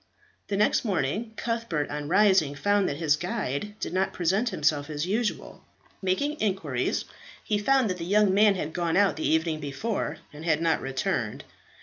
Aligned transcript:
The 0.47 0.57
next 0.57 0.83
morning, 0.83 1.33
Cuthbert 1.35 1.91
on 1.91 2.07
rising 2.07 2.55
found 2.55 2.89
that 2.89 2.97
his 2.97 3.15
guide 3.15 3.75
did 3.79 3.93
not 3.93 4.13
present 4.13 4.49
himself 4.49 4.89
as 4.89 5.05
usual. 5.05 5.63
Making 6.01 6.41
inquiries, 6.41 7.05
he 7.43 7.59
found 7.59 7.87
that 7.87 7.97
the 7.99 8.03
young 8.05 8.33
man 8.33 8.55
had 8.55 8.73
gone 8.73 8.97
out 8.97 9.15
the 9.15 9.29
evening 9.29 9.59
before, 9.59 10.17
and 10.33 10.43
had 10.43 10.59
not 10.59 10.81
returned. 10.81 11.43